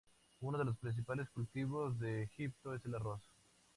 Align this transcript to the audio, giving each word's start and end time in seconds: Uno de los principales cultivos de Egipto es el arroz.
Uno 0.39 0.57
de 0.57 0.65
los 0.65 0.77
principales 0.79 1.29
cultivos 1.29 1.99
de 1.99 2.23
Egipto 2.23 2.73
es 2.73 2.83
el 2.85 2.95
arroz. 2.95 3.21